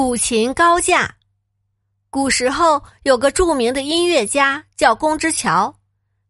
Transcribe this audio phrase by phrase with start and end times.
[0.00, 1.16] 古琴高价。
[2.08, 5.74] 古时候有个著名的音乐家叫龚之乔，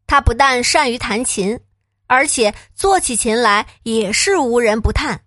[0.06, 1.60] 他不但善于弹琴，
[2.06, 5.20] 而且做起琴来也是无人不叹。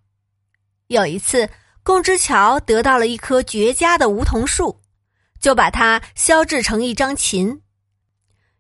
[0.87, 1.51] 有一次，
[1.83, 4.81] 龚之乔得到了一棵绝佳的梧桐树，
[5.39, 7.61] 就把它削制成一张琴，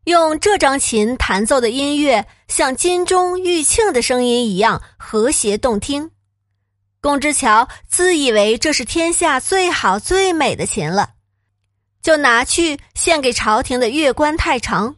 [0.03, 6.11] 用这张琴弹奏的音乐像金钟玉磬的声音一样和谐动听。
[7.01, 11.13] 龚之乔自以为这是天下最好最美的琴了，
[12.03, 14.95] 就拿去献给朝廷的乐官太常，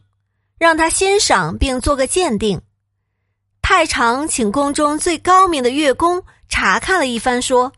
[0.58, 2.60] 让他欣赏并做个鉴定。
[3.62, 7.72] 太常请宫中最高明的乐工查看了一番，说：“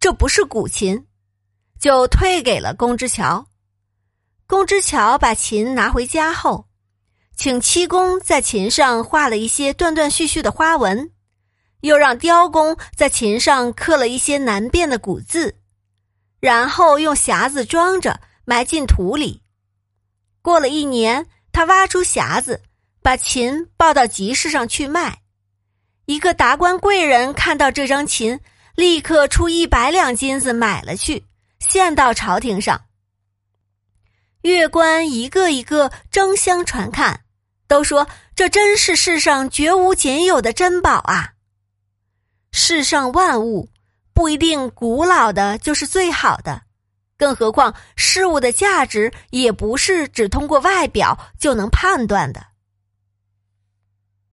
[0.00, 1.06] 这不是古琴，
[1.78, 3.46] 就退给了龚之乔。”
[4.48, 6.66] 龚之乔把琴拿回家后，
[7.36, 11.12] 请漆工在琴上画了一些断断续续的花纹。
[11.80, 15.56] 又让雕工在琴上刻了一些难辨的古字，
[16.40, 19.42] 然后用匣子装着，埋进土里。
[20.42, 22.62] 过了一年，他挖出匣子，
[23.02, 25.22] 把琴抱到集市上去卖。
[26.06, 28.40] 一个达官贵人看到这张琴，
[28.74, 31.26] 立刻出一百两金子买了去，
[31.60, 32.86] 献到朝廷上。
[34.42, 37.24] 乐官一个一个争相传看，
[37.68, 41.34] 都说这真是世上绝无仅有的珍宝啊！
[42.72, 43.68] 世上万物
[44.14, 46.62] 不一定古老的就是最好的，
[47.18, 52.40] 更何况事物的价值也不是只通过外表就能判断的。